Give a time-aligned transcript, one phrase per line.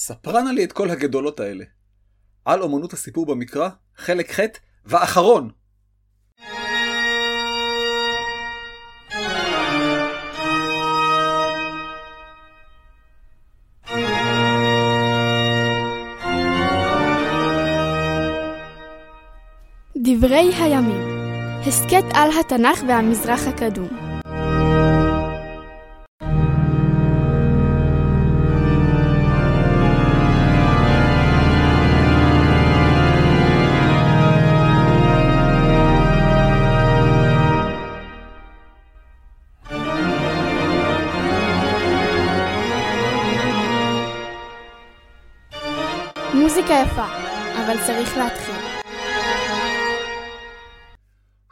[0.00, 1.64] ספרנה לי את כל הגדולות האלה.
[2.44, 4.40] על אומנות הסיפור במקרא, חלק ח'
[4.84, 5.50] ואחרון.
[19.96, 21.06] דברי הימים,
[21.66, 24.07] הסכת על התנ"ך והמזרח הקדום.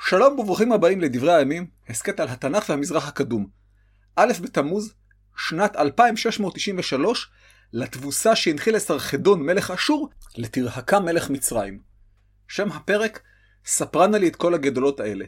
[0.08, 3.46] שלום וברוכים הבאים לדברי הימים, הסכת על התנ"ך והמזרח הקדום.
[4.16, 4.94] א' בתמוז,
[5.36, 7.30] שנת 2693,
[7.72, 11.80] לתבוסה שהנחיל לסרחדון מלך אשור, לתרהקה מלך מצרים.
[12.48, 13.20] שם הפרק,
[13.64, 15.24] ספרנה לי את כל הגדולות האלה.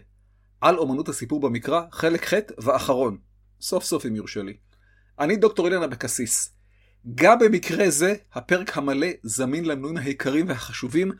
[0.60, 3.18] על אומנות הסיפור במקרא, חלק ח' ואחרון.
[3.60, 4.56] סוף סוף אם יורשה לי.
[5.20, 6.54] אני דוקטור אילן אבקסיס.
[7.14, 11.12] גם במקרה זה, הפרק המלא זמין למנויים היקרים והחשובים,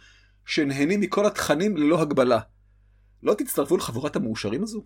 [0.47, 2.41] שנהנים מכל התכנים ללא הגבלה.
[3.23, 4.85] לא תצטרפו לחבורת המאושרים הזו?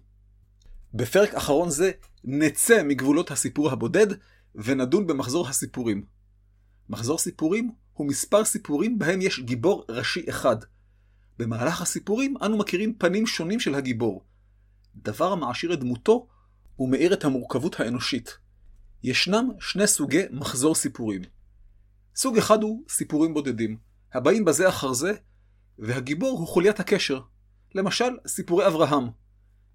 [0.94, 1.90] בפרק אחרון זה
[2.24, 4.06] נצא מגבולות הסיפור הבודד
[4.54, 6.04] ונדון במחזור הסיפורים.
[6.88, 10.56] מחזור סיפורים הוא מספר סיפורים בהם יש גיבור ראשי אחד.
[11.38, 14.24] במהלך הסיפורים אנו מכירים פנים שונים של הגיבור.
[14.96, 16.26] דבר המעשיר את דמותו
[16.78, 18.38] ומאיר את המורכבות האנושית.
[19.02, 21.22] ישנם שני סוגי מחזור סיפורים.
[22.16, 23.76] סוג אחד הוא סיפורים בודדים,
[24.14, 25.12] הבאים בזה אחר זה,
[25.78, 27.20] והגיבור הוא חוליית הקשר.
[27.74, 29.04] למשל, סיפורי אברהם.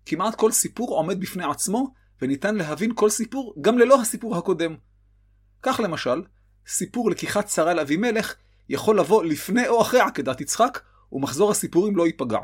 [0.05, 4.75] כמעט כל סיפור עומד בפני עצמו, וניתן להבין כל סיפור גם ללא הסיפור הקודם.
[5.61, 6.23] כך למשל,
[6.67, 8.35] סיפור לקיחת שרה לאבימלך
[8.69, 10.79] יכול לבוא לפני או אחרי עקדת יצחק,
[11.11, 12.39] ומחזור הסיפורים לא ייפגע.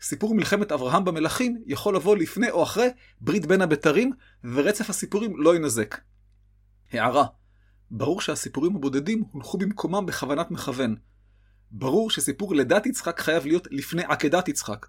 [0.00, 2.88] סיפור מלחמת אברהם במלכים יכול לבוא לפני או אחרי
[3.20, 4.12] ברית בין הבתרים,
[4.44, 6.00] ורצף הסיפורים לא ינזק.
[6.92, 7.24] הערה
[7.90, 10.96] ברור שהסיפורים הבודדים הונחו במקומם בכוונת מכוון.
[11.70, 14.86] ברור שסיפור לידת יצחק חייב להיות לפני עקדת יצחק,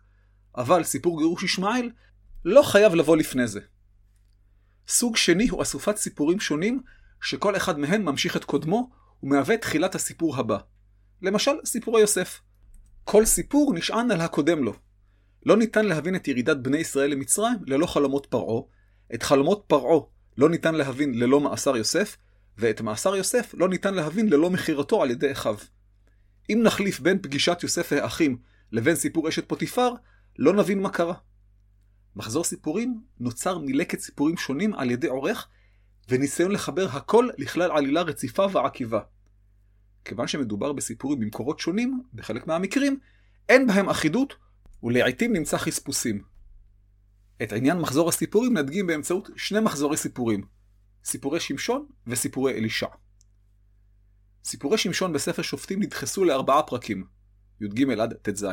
[0.58, 1.92] אבל סיפור גירוש ישמעאל
[2.46, 3.60] לא חייב לבוא לפני זה.
[4.88, 6.82] סוג שני הוא אסופת סיפורים שונים,
[7.22, 8.90] שכל אחד מהם ממשיך את קודמו,
[9.24, 10.58] ומהווה תחילת הסיפור הבא.
[11.22, 12.42] למשל, סיפורי יוסף.
[13.04, 14.74] כל סיפור נשען על הקודם לו.
[15.46, 18.62] לא ניתן להבין את ירידת בני ישראל למצרים ללא חלומות פרעה,
[19.14, 20.00] את חלומות פרעה
[20.38, 22.18] לא ניתן להבין ללא מאסר יוסף,
[22.58, 25.58] ואת מאסר יוסף לא ניתן להבין ללא מכירתו על ידי אחיו.
[26.50, 28.38] אם נחליף בין פגישת יוסף והאחים
[28.72, 29.94] לבין סיפור אשת פוטיפר,
[30.40, 31.14] לא נבין מה קרה.
[32.16, 35.48] מחזור סיפורים נוצר מלקט סיפורים שונים על ידי עורך,
[36.10, 39.00] וניסיון לחבר הכל לכלל עלילה רציפה ועקיבה.
[40.06, 43.00] כיוון שמדובר בסיפורים במקורות שונים, בחלק מהמקרים,
[43.50, 44.36] אין בהם אחידות,
[44.84, 46.24] ולעיתים נמצא חספוסים.
[47.44, 50.44] את עניין מחזור הסיפורים נדגים באמצעות שני מחזורי סיפורים,
[51.06, 52.88] סיפורי שמשון וסיפורי אלישע.
[54.48, 57.06] סיפורי שמשון בספר שופטים נדחסו לארבעה פרקים,
[57.62, 58.46] י"ג עד ט"ז.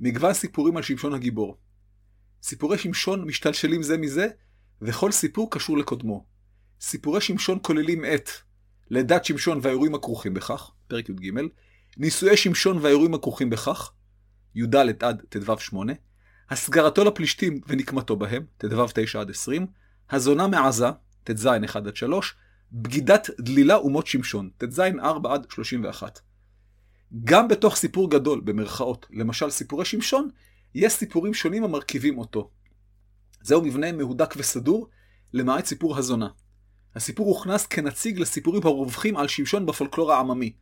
[0.00, 1.58] מגוון סיפורים על שמשון הגיבור.
[2.42, 4.28] סיפורי שמשון משתלשלים זה מזה,
[4.82, 6.26] וכל סיפור קשור לקודמו.
[6.80, 8.30] סיפורי שמשון כוללים את
[8.90, 11.40] לידת שמשון והאירועים הכרוכים בכך, פרק י"ג,
[11.96, 13.92] נישואי שמשון והאירועים הכרוכים בכך,
[14.54, 15.92] י"ד עד ט"ו 8,
[16.50, 19.66] הסגרתו לפלישתים ונקמתו בהם, ט"ו 9 עד 20,
[20.10, 20.86] הזונה מעזה,
[21.24, 22.34] ט"ז 1 עד 3,
[22.76, 26.20] בגידת דלילה ומות שמשון, ט"ז 4 עד 31.
[27.24, 30.28] גם בתוך סיפור גדול, במרכאות, למשל סיפורי שמשון,
[30.74, 32.50] יש סיפורים שונים המרכיבים אותו.
[33.42, 34.88] זהו מבנה מהודק וסדור,
[35.32, 36.28] למעט סיפור הזונה.
[36.94, 40.52] הסיפור הוכנס כנציג לסיפורים הרווחים על שמשון בפולקלור העממי.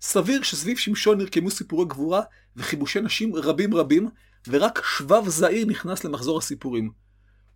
[0.00, 2.22] סביר שסביב שמשון נרקמו סיפורי גבורה
[2.56, 4.08] וחיבושי נשים רבים רבים,
[4.48, 6.90] ורק שבב זעיר נכנס למחזור הסיפורים.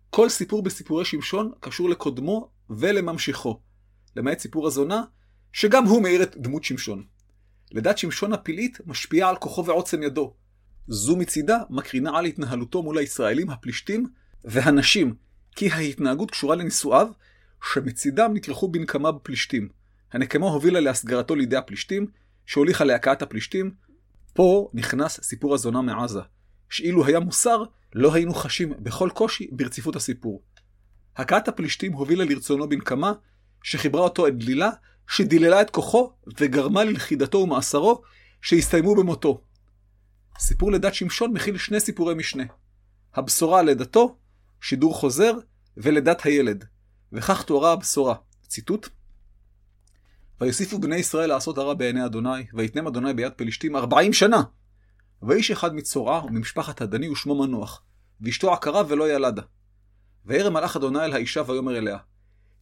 [0.09, 3.61] כל סיפור בסיפורי שמשון קשור לקודמו ולממשיכו,
[4.15, 5.03] למעט סיפור הזונה,
[5.53, 7.03] שגם הוא מאיר את דמות שמשון.
[7.71, 10.33] לידת שמשון הפלאית משפיעה על כוחו ועוצם ידו.
[10.87, 14.07] זו מצידה מקרינה על התנהלותו מול הישראלים הפלישתים
[14.43, 15.15] והנשים,
[15.55, 17.07] כי ההתנהגות קשורה לנישואיו,
[17.73, 19.69] שמצידם נתלכו בנקמה בפלישתים.
[20.13, 22.07] הנקמה הובילה להסגרתו לידי הפלישתים,
[22.45, 23.71] שהוליכה להכאת הפלישתים.
[24.33, 26.19] פה נכנס סיפור הזונה מעזה,
[26.69, 27.63] שאילו היה מוסר,
[27.93, 30.43] לא היינו חשים בכל קושי ברציפות הסיפור.
[31.15, 33.13] הכאת הפלישתים הובילה לרצונו בנקמה,
[33.65, 34.69] שחיברה אותו את דלילה,
[35.07, 38.01] שדיללה את כוחו וגרמה ללכידתו ומאסרו,
[38.41, 39.41] שהסתיימו במותו.
[40.39, 42.43] סיפור לידת שמשון מכיל שני סיפורי משנה.
[43.15, 44.17] הבשורה על לידתו,
[44.61, 45.33] שידור חוזר,
[45.77, 46.65] ולידת הילד.
[47.13, 48.15] וכך תוארה הבשורה.
[48.47, 48.89] ציטוט:
[50.41, 54.43] ויוסיפו בני ישראל לעשות הרע בעיני אדוני, ויתנם אדוני ביד פלישתים ארבעים שנה.
[55.21, 57.83] ואיש אחד מצורעה וממשפחת הדני ושמו מנוח,
[58.21, 59.41] ואשתו עקרה ולא ילדה.
[60.25, 61.97] וירא מלאך אדוני אל האישה ויאמר אליה,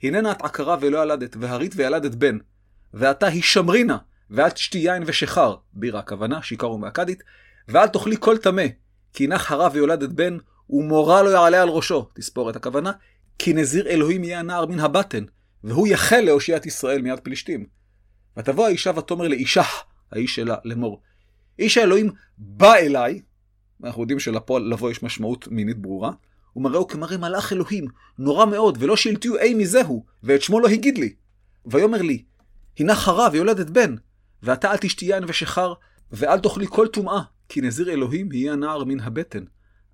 [0.04, 2.38] הננה את עקרה ולא ילדת, והרית וילדת בן,
[2.94, 3.98] ועתה הישמרינה,
[4.30, 7.24] ואל תשתי יין ושחר, בירה הכוונה, שיכר ומאכדית,
[7.68, 8.66] ואל תאכלי כל טמא,
[9.14, 10.38] כי נח הרה ויולדת בן,
[10.70, 12.92] ומורה לא יעלה על ראשו, תספורת הכוונה,
[13.40, 15.24] כי נזיר אלוהים יהיה הנער מן הבטן,
[15.64, 17.66] והוא יחל להושיעת ישראל מיד פלישתים.
[18.38, 19.64] ותבוא האישה ותאמר לאישה,
[20.12, 21.02] האיש שלה, לאמור,
[21.60, 23.22] איש האלוהים בא אליי,
[23.80, 26.12] ואנחנו יודעים שלפועל לבוא יש משמעות מינית ברורה,
[26.56, 27.86] ומראהו כמראה מלאך אלוהים,
[28.18, 31.16] נורא מאוד, ולא שילתיו אי מזהו, ואת שמו לא הגיד לי.
[31.66, 32.24] ויאמר לי,
[32.80, 33.96] הנה חרה ויולדת בן,
[34.44, 35.74] ואתה אל תשתי יין ושחר,
[36.12, 39.44] ואל תאכלי כל טומאה, כי נזיר אלוהים יהיה הנער מן הבטן,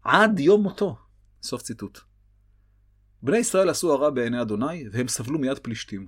[0.03, 0.97] עד יום מותו.
[1.43, 1.99] סוף ציטוט.
[3.23, 6.07] בני ישראל עשו הרע בעיני אדוני, והם סבלו מיד פלישתים.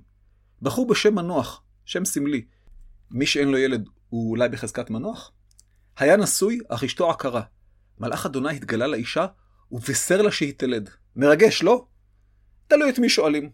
[0.62, 2.44] בחור בשם מנוח, שם סמלי.
[3.10, 5.32] מי שאין לו ילד הוא אולי בחזקת מנוח?
[5.96, 7.42] היה נשוי, אך אשתו עקרה.
[8.00, 9.26] מלאך אדוני התגלה לאישה,
[9.72, 10.90] ובישר לה שהיא תלד.
[11.16, 11.86] מרגש, לא?
[12.68, 13.50] תלוי את מי שואלים.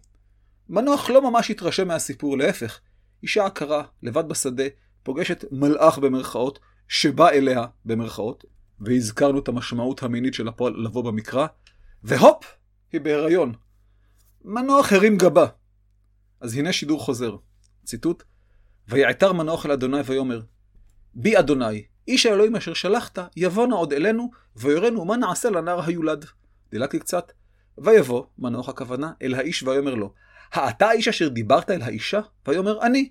[0.69, 2.79] מנוח לא ממש התרשם מהסיפור, להפך.
[3.23, 4.63] אישה עקרה, לבד בשדה,
[5.03, 8.45] פוגשת מלאך במרכאות, שבא אליה במרכאות,
[8.79, 11.47] והזכרנו את המשמעות המינית של הפועל לבוא במקרא,
[12.03, 12.45] והופ,
[12.91, 13.53] היא בהיריון.
[14.45, 15.45] מנוח הרים גבה.
[16.41, 17.35] אז הנה שידור חוזר.
[17.85, 18.23] ציטוט:
[18.87, 20.41] ויעתר מנוח אל אדוני ויאמר,
[21.13, 26.25] בי אדוני, איש האלוהים אשר שלחת, יבוא נא עוד אלינו, ויורנו מה נעשה לנער היולד.
[26.71, 27.31] דילגתי קצת.
[27.77, 30.13] ויבוא, מנוח הכוונה, אל האיש ויאמר לו,
[30.51, 32.19] האתה האיש אשר דיברת אל האישה?
[32.47, 33.09] ויאמר, אני.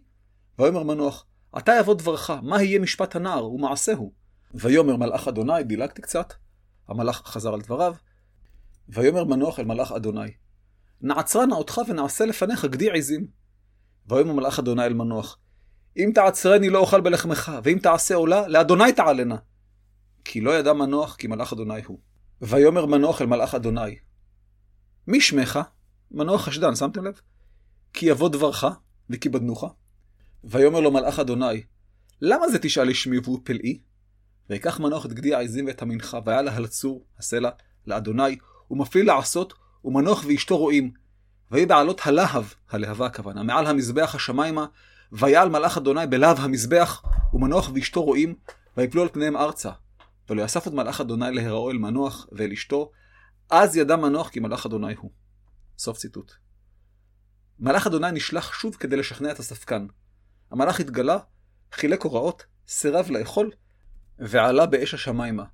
[0.58, 4.12] ויאמר מנוח, עתה יבוא דברך, מה יהיה משפט הנער ומעשהו?
[4.54, 6.32] ויאמר מלאך אדוני, דילגתי קצת.
[6.88, 7.94] המלאך חזר על דבריו.
[8.88, 10.30] ויאמר מנוח אל מלאך אדוני,
[11.00, 13.26] נעצרה נא אותך ונעשה לפניך גדי עזים.
[14.06, 15.38] ויאמר מלאך אדוני אל מנוח,
[15.98, 19.36] אם תעצרני לא אוכל בלחמך, ואם תעשה עולה, לאדוני תעלנה.
[20.24, 21.98] כי לא ידע מנוח כי מלאך אדוני הוא.
[22.42, 23.98] ויאמר מנוח אל מלאך אדוני,
[25.06, 25.58] מי שמך?
[26.10, 27.20] מנוח חשדן, שמתם לב?
[27.92, 28.64] כי יבוא דברך,
[29.10, 29.64] וכי בדנוך.
[30.44, 31.62] ויאמר לו מלאך אדוני,
[32.20, 33.80] למה זה תשאל לשמי והוא פלאי?
[34.50, 37.50] ויקח מנוח את גדי העזים ואת המנחה, והיה לה הלצור, הסלע,
[37.86, 38.38] לאדוני,
[38.70, 39.54] ומפליא לעשות,
[39.84, 40.90] ומנוח ואשתו רואים.
[41.50, 44.66] ויהי בעלות הלהב, הלהבה הכוונה, מעל המזבח השמיימה,
[45.12, 47.02] ויעל מלאך אדוני בלהב המזבח,
[47.32, 48.34] ומנוח ואשתו רואים,
[48.76, 49.70] ויפלו על פניהם ארצה.
[50.30, 52.90] ולא יאסף עוד מלאך אדוני להיראו אל מנוח ואל אשתו,
[53.50, 55.10] אז ידע מנוח כי מלאך אדוני הוא.
[55.78, 56.32] סוף ציטוט.
[57.58, 59.86] מלאך אדוני נשלח שוב כדי לשכנע את הספקן.
[60.50, 61.18] המלאך התגלה,
[61.72, 63.50] חילק הוראות, סירב לאכול,
[64.18, 65.44] ועלה באש השמיימה.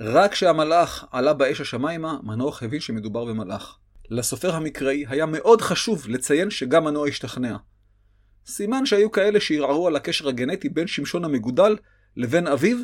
[0.00, 3.78] רק כשהמלאך עלה באש השמיימה, מנוח הבין שמדובר במלאך.
[4.10, 7.56] לסופר המקראי היה מאוד חשוב לציין שגם מנוע השתכנע.
[8.48, 11.76] סימן שהיו כאלה שערערו על הקשר הגנטי בין שמשון המגודל
[12.16, 12.76] לבין אביו,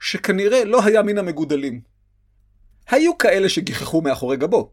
[0.00, 1.80] שכנראה לא היה מן המגודלים.
[2.88, 4.72] היו כאלה שגיחכו מאחורי גבו.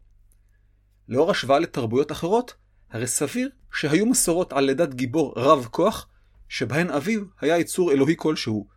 [1.09, 2.53] לאור השוואה לתרבויות אחרות,
[2.89, 6.07] הרי סביר שהיו מסורות על לידת גיבור רב כוח,
[6.49, 8.67] שבהן אביו היה יצור אלוהי כלשהו.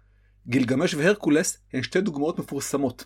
[0.46, 3.04] גילגמש והרקולס הן שתי דוגמאות מפורסמות.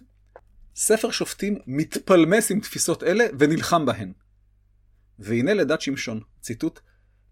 [0.77, 4.13] ספר שופטים מתפלמס עם תפיסות אלה ונלחם בהן.
[5.19, 6.81] והנה לידת שמשון, ציטוט: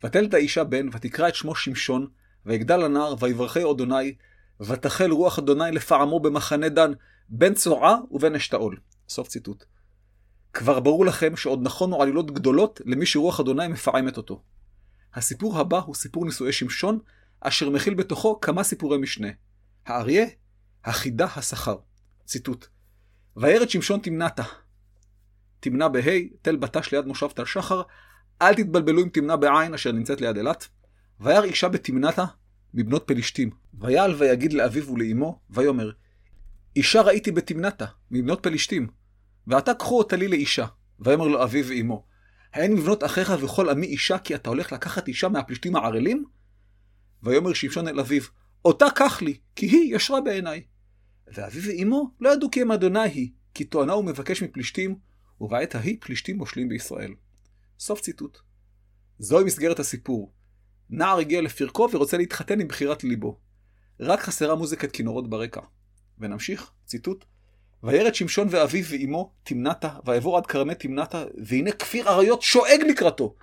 [0.05, 2.07] ותלת האישה בן, ותקרא את שמו שמשון,
[2.47, 4.15] ויגדל הנער, ויברכי אדוני,
[4.61, 6.93] ותחל רוח אדוני לפעמו במחנה דן,
[7.29, 8.77] בין צועה ובין אשתאול.
[9.09, 9.65] סוף ציטוט.
[10.53, 14.43] כבר ברור לכם שעוד נכונו עלילות גדולות למי שרוח אדוני מפעמת אותו.
[15.15, 16.99] הסיפור הבא הוא סיפור נישואי שמשון,
[17.41, 19.29] אשר מכיל בתוכו כמה סיפורי משנה.
[19.87, 20.27] האריה,
[20.85, 21.77] החידה השכר.
[22.25, 22.67] ציטוט:
[23.37, 24.43] וירד שמשון תמנתה.
[25.61, 26.01] תמנה בה',
[26.43, 27.83] תל בטש ליד מושב תל שחר,
[28.43, 30.69] אל תתבלבלו עם תמנה בעין אשר נמצאת ליד אילת.
[31.21, 32.25] וירא אישה בתמנתה
[32.75, 33.51] מבנות פלישתים.
[33.75, 35.91] ויעל ויגיד לאביו ולאמו, ויאמר,
[36.77, 38.89] אישה ראיתי בתמנתה מבנות פלישתים,
[39.47, 40.67] ועתה קחו אותה לי לאישה.
[41.01, 42.05] ויאמר לו אביו ואמו,
[42.53, 46.25] האין מבנות אחיך וכל עמי אישה, כי אתה הולך לקחת אישה מהפלישתים הערלים?
[47.23, 48.23] ויאמר שמשון אל אביו,
[48.65, 50.63] אותה קח לי, כי היא ישרה בעיניי.
[51.35, 54.95] ואביו ואמו לא ידעו כי הם אדוני היא, כי טוענה הוא מבקש מפלישתים,
[55.41, 57.15] ובעת ההיא פלישתים מושלים בישראל.
[57.81, 58.39] סוף ציטוט.
[59.19, 60.33] זוהי מסגרת הסיפור.
[60.91, 63.41] נער הגיע לפרקו ורוצה להתחתן עם בחירת ליבו.
[64.01, 65.61] רק חסרה מוזיקת כינורות ברקע.
[66.19, 67.25] ונמשיך, ציטוט.
[67.83, 73.35] וירד שמשון ואביו ואמו תמנתה, ויעבור עד כרמי תמנתה, והנה כפיר אריות שואג לקראתו.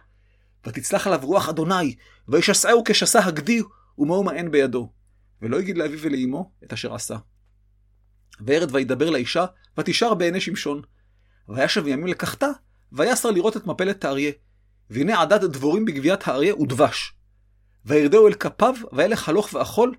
[0.67, 1.95] ותצלח עליו רוח אדוני,
[2.27, 3.61] וישסעהו כשסה הגדי,
[3.97, 4.91] ומהו מאן בידו.
[5.41, 7.17] ולא יגיד לאביו ולאמו את אשר עשה.
[8.41, 9.45] וירד וידבר לאישה,
[9.77, 10.81] ותשאר בעיני שמשון.
[11.49, 12.47] וישב ימים לקחתה,
[12.91, 14.31] ויסר לראות את מפלת האריה.
[14.89, 17.13] והנה עדת דבורים בגביית האריה ודבש.
[17.85, 19.95] וירדהו אל כפיו, וילך הלוך ואכול,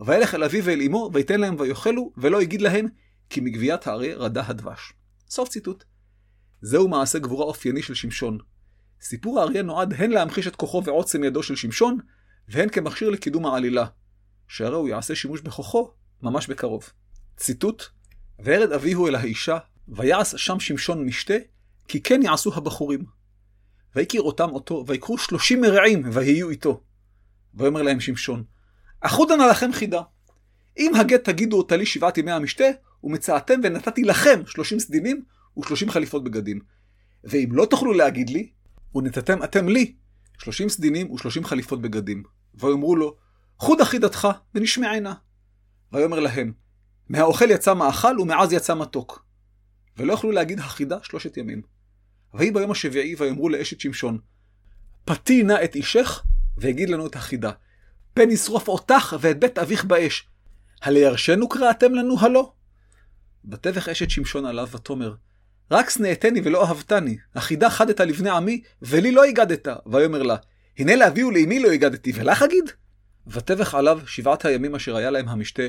[0.00, 2.86] וילך אל אביו ואל אמו, ויתן להם ויאכלו, ולא הגיד להם,
[3.30, 4.92] כי מגביית האריה רדה הדבש.
[5.28, 5.84] סוף ציטוט.
[6.60, 8.38] זהו מעשה גבורה אופייני של שמשון.
[9.00, 11.98] סיפור האריה נועד הן להמחיש את כוחו ועוצם ידו של שמשון,
[12.48, 13.86] והן כמכשיר לקידום העלילה,
[14.48, 15.90] שהרי הוא יעשה שימוש בכוחו
[16.22, 16.90] ממש בקרוב.
[17.36, 17.82] ציטוט:
[18.38, 21.34] וירד אביהו אל האישה, ויעש שם שמשון משתה,
[21.88, 23.04] כי כן יעשו הבחורים.
[23.96, 26.82] ויקיר אותם אותו, ויקחו שלושים מרעים, ויהיו איתו.
[27.54, 28.44] ויאמר להם שמשון,
[29.00, 30.02] אחודה נא לכם חידה.
[30.78, 32.64] אם הגט תגידו אותה לי שבעת ימי המשתה,
[33.04, 35.22] ומצאתם ונתתי לכם שלושים סדינים
[35.58, 36.60] ושלושים חליפות בגדים.
[37.24, 38.50] ואם לא תוכלו להגיד לי,
[38.94, 39.94] ונתתם אתם לי
[40.38, 42.22] שלושים סדינים ושלושים חליפות בגדים.
[42.54, 43.16] ויאמרו לו,
[43.58, 45.14] חודה חידתך ונשמענה.
[45.92, 46.52] ויאמר להם,
[47.08, 49.26] מהאוכל יצא מאכל ומעז יצא מתוק.
[49.96, 51.75] ולא יכלו להגיד החידה שלושת ימים.
[52.36, 54.18] ויהי ביום השביעי ויאמרו לאשת שמשון,
[55.04, 56.22] פתי נא את אישך
[56.56, 57.50] והגיד לנו את החידה.
[58.14, 60.28] פן ישרוף אותך ואת בית אביך באש.
[60.82, 62.52] הלירשנו קראתם לנו הלא?
[63.50, 65.14] ותבך אשת שמשון עליו ותאמר,
[65.70, 69.68] רק שנאתני ולא אהבתני, החידה חדת לבני עמי, ולי לא הגדת.
[69.86, 70.36] ויאמר לה,
[70.78, 72.64] הנה לאבי ולאמי לא הגדתי, ולך אגיד?
[73.26, 75.62] ותבך עליו שבעת הימים אשר היה להם המשתה,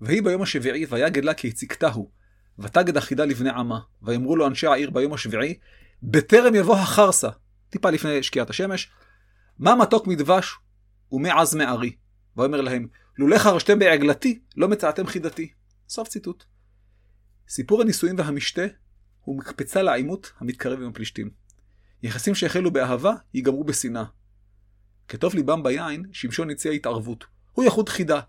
[0.00, 2.10] ויהי ביום השביעי ויגד לה כי הציקתהו.
[2.58, 5.54] ותגד החידה לבני עמה, ויאמרו לו אנשי העיר ביום השביעי,
[6.02, 7.28] בטרם יבוא החרסה,
[7.70, 8.90] טיפה לפני שקיעת השמש,
[9.58, 10.54] מה מתוק מדבש
[11.12, 11.96] ומעז מארי.
[12.36, 15.52] ויאמר להם, לולא חרשתם בעגלתי, לא מצאתם חידתי.
[15.88, 16.44] סוף ציטוט.
[17.48, 18.62] סיפור הנישואים והמשתה
[19.20, 21.30] הוא מקפצה לעימות המתקרב עם הפלישתים.
[22.02, 24.04] יחסים שהחלו באהבה, ייגמרו בשנאה.
[25.08, 27.24] כטוב ליבם ביין, שמשון הציע התערבות.
[27.52, 28.20] הוא יחוד חידה.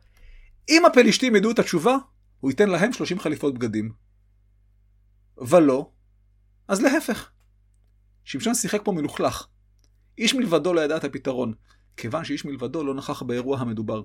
[0.69, 1.95] אם הפלישתים ידעו את התשובה,
[2.39, 3.93] הוא ייתן להם 30 חליפות בגדים.
[5.37, 5.91] ולא,
[6.67, 7.31] אז להפך.
[8.23, 9.47] שמשון שיחק פה מלוכלך.
[10.17, 11.53] איש מלבדו לא ידע את הפתרון,
[11.97, 14.03] כיוון שאיש מלבדו לא נכח באירוע המדובר.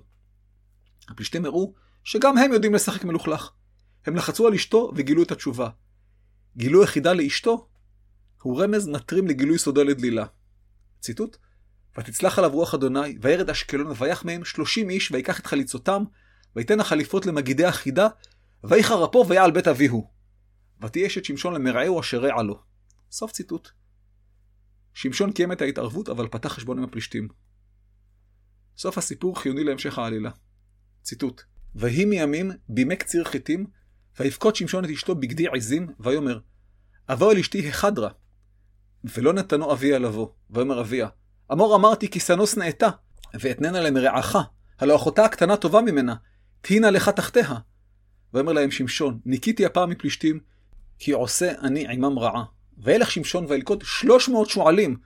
[1.08, 3.50] הפלישתים הראו שגם הם יודעים לשחק מלוכלך.
[4.06, 5.68] הם לחצו על אשתו וגילו את התשובה.
[6.56, 7.68] גילוי יחידה לאשתו
[8.42, 10.26] הוא רמז נטרים לגילוי סודו לדלילה.
[11.00, 11.36] ציטוט:
[11.98, 16.04] ותצלח עליו רוח אדוני, וירד אשקלון ויח מהם שלושים איש, ויקח את חליצותם,
[16.56, 18.08] ויתן החליפות למגידי החידה,
[18.64, 20.10] ויחר אפו ויעל בית אביהו.
[20.82, 22.62] ותהיה אשת שמשון למרעהו אשר רע לו.
[23.10, 23.70] סוף ציטוט.
[25.00, 27.28] שמשון קיים את ההתערבות, אבל פתח חשבון עם הפלישתים.
[28.76, 30.30] סוף הסיפור חיוני להמשך העלילה.
[31.02, 31.42] ציטוט:
[31.74, 33.66] ויהי מימים בימי קציר חיטים,
[34.20, 36.38] ויבכות שמשון את אשתו בגדי עזים, ויאמר,
[37.08, 38.10] אבוא אל אשתי החדרה.
[39.04, 41.08] ולא נתנו אביה לבוא, ויאמר אביה,
[41.52, 42.88] אמור אמרתי כי שנוא שנאתה,
[43.40, 44.36] ואתננה למרעך,
[44.78, 46.14] הלא אחותה הקטנה טובה ממנה,
[46.60, 47.54] תהינה לך תחתיה.
[48.34, 50.40] ויאמר להם שמשון, ניקיתי הפעם מפלישתים,
[50.98, 52.57] כי עושה אני עמם רעה.
[52.82, 54.96] וילך שמשון וילקוט שלוש מאות שועלים,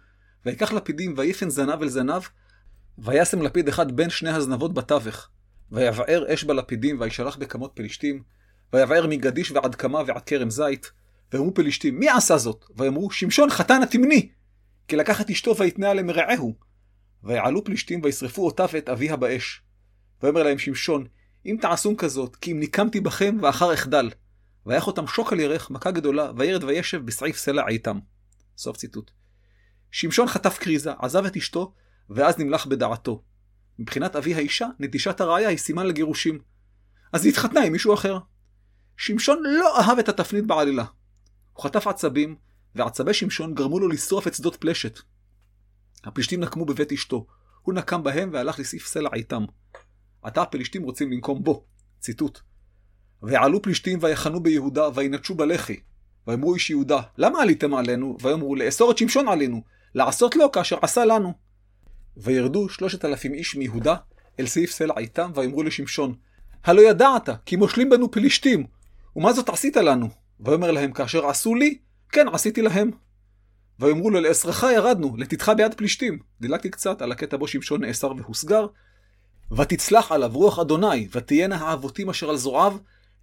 [0.46, 2.22] ויקח לפידים ויפן זנב אל זנב,
[2.98, 5.28] וישם לפיד אחד בין שני הזנבות בתווך.
[5.72, 8.22] ויבער אש בלפידים, וישלח בכמות פלישתים,
[8.72, 10.90] ויבער מגדיש ועד קמה ועד כרם זית.
[11.32, 12.64] ויאמרו פלישתים, מי עשה זאת?
[12.76, 14.28] ויאמרו, שמשון חתן התמני,
[14.88, 16.54] כי לקח את אשתו ויתנה למרעהו.
[17.24, 19.62] ויעלו פלישתים וישרפו אותה ואת אביה באש.
[20.22, 21.06] ויאמר להם שמשון,
[21.46, 24.10] אם תעשום כזאת, כי אם ניקמתי בכם ואחר אחדל.
[24.66, 27.98] ויח אותם שוק על ירך, מכה גדולה, וירד וישב בסעיף סלע איתם.
[28.56, 29.10] סוף ציטוט.
[29.90, 31.74] שמשון חטף כריזה, עזב את אשתו,
[32.10, 33.22] ואז נמלך בדעתו.
[33.78, 36.38] מבחינת אבי האישה, נטישת הראיה היא סימן לגירושים.
[37.12, 38.18] אז היא התחתנה עם מישהו אחר.
[38.96, 40.84] שמשון לא אהב את התפנית בעלילה.
[41.52, 42.36] הוא חטף עצבים,
[42.74, 44.98] ועצבי שמשון גרמו לו לשרוף את שדות פלשת.
[46.04, 47.26] הפלישתים נקמו בבית אשתו,
[47.62, 49.44] הוא נקם בהם והלך לסעיף סלע איתם.
[50.22, 51.66] עתה הפלישתים רוצים לנקום בו.
[52.00, 52.40] ציטוט:
[53.22, 55.76] ויעלו פלישתים ויחנו ביהודה וינטשו בלחי.
[56.26, 58.16] ויאמרו איש יהודה, למה עליתם עלינו?
[58.22, 59.62] ויאמרו לאסור את שמשון עלינו,
[59.94, 61.32] לעשות לו כאשר עשה לנו.
[62.16, 63.94] וירדו שלושת אלפים איש מיהודה
[64.40, 66.14] אל סעיף סלע איתם, ויאמרו לשמשון,
[66.64, 68.66] הלא ידעת, כי מושלים בנו פלישתים,
[69.16, 70.08] ומה זאת עשית לנו?
[70.40, 71.78] ויאמר להם, כאשר עשו לי,
[72.12, 72.90] כן עשיתי להם.
[73.78, 76.18] ויאמרו לו, לעשרך ירדנו, לתתך ביד פלישתים.
[76.40, 78.66] דילגתי קצת על הקטע בו שמשון נאסר והוסגר.
[79.56, 82.76] ותצלח עליו רוח אדוני, ותהיינה האבותים אשר על זרועיו,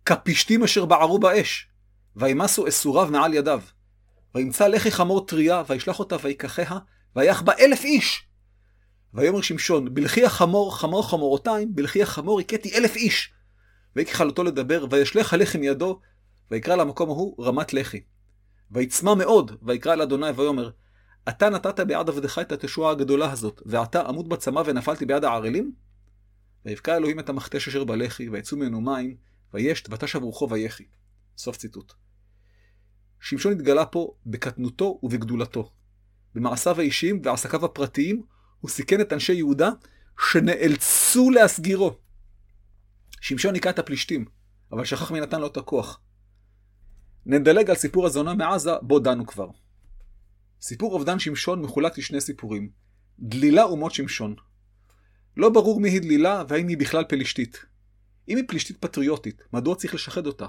[0.05, 1.67] כפשתים אשר בערו באש.
[2.15, 3.61] וימסו אסוריו מעל ידיו.
[4.35, 6.77] וימצא לחי חמור טריה, וישלח אותה ויקחיה,
[7.15, 8.25] ויח בה אלף איש.
[9.13, 13.33] ויאמר שמשון, בלכי החמור חמור חמורותיים, בלכי החמור הכיתי אלף איש.
[13.95, 15.99] ויקחלותו לדבר, וישלך הלחם ידו,
[16.51, 18.01] ויקרא למקום ההוא רמת לחי.
[18.71, 20.69] ויצמא מאוד, ויקרא אל אדוני ויאמר,
[21.29, 25.71] אתה נתת ביד עבדך את התשועה הגדולה הזאת, ועתה אמות בצמא ונפלתי ביד הערלים?
[26.65, 29.15] ויבקע אלוהים את המכתש אשר בלחי, ויצאו ממנו מים,
[29.53, 30.83] ותשב רוחו ויחי.
[31.37, 31.93] סוף ציטוט.
[33.19, 35.71] שמשון התגלה פה בקטנותו ובגדולתו.
[36.35, 38.23] במעשיו האישיים ועסקיו הפרטיים,
[38.59, 39.69] הוא סיכן את אנשי יהודה,
[40.31, 41.97] שנאלצו להסגירו.
[43.21, 44.25] שמשון היכה את הפלישתים,
[44.71, 45.99] אבל שכח מי נתן לו את הכוח.
[47.25, 49.47] נדלג על סיפור הזונה מעזה, בו דנו כבר.
[50.61, 52.69] סיפור אובדן שמשון מחולק לשני סיפורים.
[53.19, 54.35] דלילה ומות שמשון.
[55.37, 57.65] לא ברור מי היא דלילה והאם היא בכלל פלישתית.
[58.29, 60.45] אם היא פלישתית פטריוטית, מדוע צריך לשחד אותה?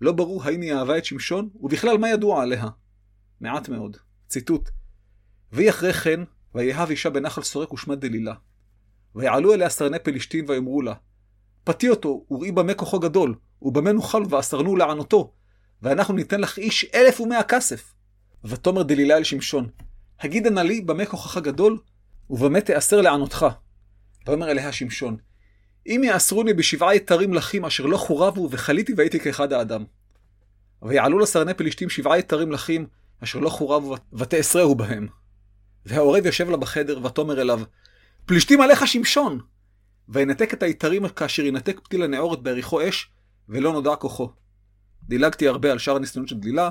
[0.00, 2.66] לא ברור האם היא אהבה את שמשון, ובכלל מה ידוע עליה.
[3.40, 3.96] מעט מאוד.
[4.28, 4.70] ציטוט:
[5.52, 6.20] ויהי אחרי כן,
[6.54, 8.34] ויהב אישה בנחל סורק ושמה דלילה.
[9.14, 10.94] ויעלו אליה סרני פלישתים ויאמרו לה,
[11.64, 15.32] פתי אותו, וראי במה כוחו גדול, ובמה נאכל ואסרנו לענותו,
[15.82, 17.94] ואנחנו ניתן לך איש אלף ומאה כסף.
[18.44, 19.68] ותאמר דלילה אל שמשון,
[20.20, 21.78] הגידה נא לי במה כוחך גדול,
[22.30, 23.46] ובמה תאסר לענותך.
[24.26, 25.16] ויאמר אליה שמשון,
[25.86, 29.84] אם יאסרוני בשבעה יתרים לחים אשר לא חורבו, וחליתי והייתי כאחד האדם.
[30.82, 32.86] ויעלו לסרני פלישתים שבעה יתרים לחים,
[33.24, 35.08] אשר לא חורבו, ותאסרהו בהם.
[35.86, 37.60] והעורב יושב לה בחדר, ותאמר אליו,
[38.26, 39.40] פלישתים עליך שמשון!
[40.08, 43.10] וינתק את היתרים כאשר ינתק פתיל הנאורת בעריכו אש,
[43.48, 44.30] ולא נודע כוחו.
[45.08, 46.70] דילגתי הרבה על שאר הניסיונות של דלילה,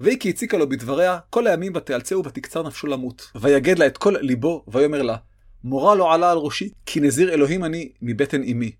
[0.00, 3.30] והיא כי הציקה לו בדבריה, כל הימים ותאלצהו ותקצר נפשו למות.
[3.34, 5.16] ויגד לה את כל ליבו, ויאמר לה,
[5.64, 8.72] מורה לא עלה על ראשי, כי נזיר אלוהים אני מבטן אמי.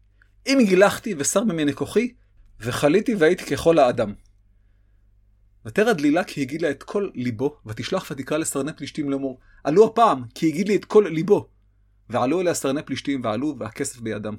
[0.47, 2.13] אם גילחתי ושר ממני כוחי,
[2.61, 4.15] וחליתי והייתי ככל האדם.
[5.67, 10.25] ותרא דלילה כי הגיד לה את כל ליבו, ותשלח ותקרא לסרני פלישתים לאמור, עלו הפעם,
[10.35, 11.49] כי הגיד לי את כל ליבו.
[12.11, 14.37] ועלו אליה סרני פלישתים, ועלו, והכסף בידם.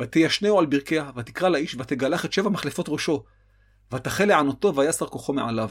[0.00, 3.24] ותישנהו על ברכיה, ותקרא לאיש, ותגלח את שבע מחלפות ראשו,
[3.92, 5.68] ותחל לענותו, ויסר כוחו מעליו.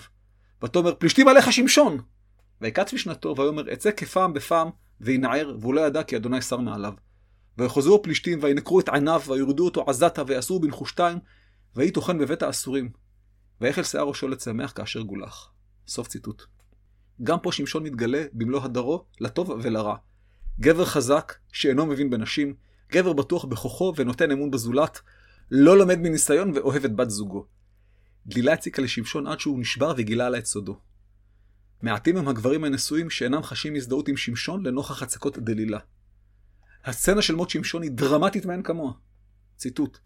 [0.63, 1.97] ותאמר, פלישתים עליך שמשון!
[2.61, 4.69] ויקץ משנתו, ויאמר, אצא כפעם בפעם,
[5.01, 6.93] וינער, והוא לא ידע כי אדוני שר מעליו.
[7.57, 11.17] ויחוזרו הפלישתים, וינקרו את עיניו, ויורדו אותו עזתה, ויעשו בנחושתיים,
[11.75, 12.89] ויהי טוחן בבית האסורים.
[13.61, 15.51] ויחל שיער ראשו לצמח כאשר גולח.
[15.87, 16.43] סוף ציטוט.
[17.23, 19.95] גם פה שמשון מתגלה במלוא הדרו, לטוב ולרע.
[20.59, 22.53] גבר חזק, שאינו מבין בנשים,
[22.91, 24.99] גבר בטוח בכוחו ונותן אמון בזולת,
[25.51, 27.45] לא לומד מניסיון ואוהב את בת זוגו.
[28.25, 30.79] דלילה הציקה לשמשון עד שהוא נשבר וגילה לה את סודו.
[31.81, 35.79] מעטים הם הגברים הנשואים שאינם חשים הזדהות עם שמשון לנוכח הצקות דלילה.
[36.85, 38.93] הסצנה של מות שמשון היא דרמטית מאין כמוה.
[39.57, 39.97] ציטוט: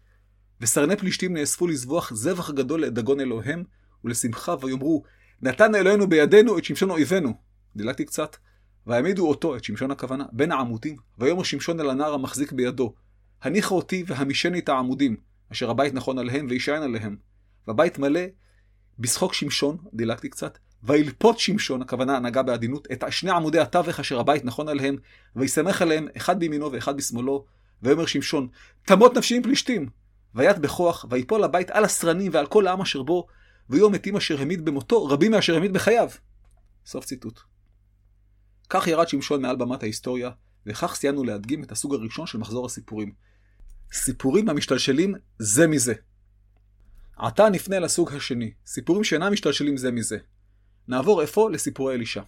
[0.60, 3.64] וסרני פלישתים נאספו לזבוח זבח גדול לדגון אלוהיהם
[4.04, 5.02] ולשמחה ויאמרו
[5.42, 7.34] נתן אלוהינו בידינו את שמשון אויבינו.
[7.76, 8.36] דילגתי קצת.
[8.86, 12.94] והעמידו אותו, את שמשון הכוונה, בין העמודים, ויאמר שמשון אל הנער המחזיק בידו,
[13.42, 15.16] הניחה אותי והמישני את העמודים,
[15.52, 17.16] אשר הבית נכון עליהם וישען עליהם.
[17.66, 18.20] והבית מלא
[18.98, 24.44] בשחוק שמשון, דילגתי קצת, וילפות שמשון, הכוונה הנהגה בעדינות, את שני עמודי התווך אשר הבית
[24.44, 24.96] נכון עליהם,
[25.36, 27.44] ויסמך עליהם אחד בימינו ואחד בשמאלו,
[27.82, 28.48] ויאמר שמשון,
[28.84, 29.88] תמות נפשי עם פלישתים.
[30.34, 33.26] ויד בכוח, ויפול הבית על הסרנים ועל כל העם אשר בו,
[33.70, 36.08] ויהיו המתים אשר המית במותו, רבים מאשר המית בחייו.
[36.86, 37.40] סוף ציטוט.
[38.70, 40.30] כך ירד שמשון מעל במת ההיסטוריה,
[40.66, 43.12] וכך סיימנו להדגים את הסוג הראשון של מחזור הסיפורים.
[43.92, 45.94] סיפורים המשתלשלים זה מזה.
[47.16, 50.18] עתה נפנה לסוג השני, סיפורים שאינם משתלשלים זה מזה.
[50.88, 52.22] נעבור אפוא לסיפורי אלישע.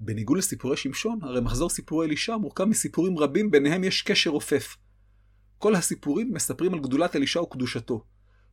[0.00, 4.76] בניגוד לסיפורי שמשון, הרי מחזור סיפורי אלישע מורכב מסיפורים רבים, ביניהם יש קשר רופף.
[5.58, 8.04] כל הסיפורים מספרים על גדולת אלישע וקדושתו.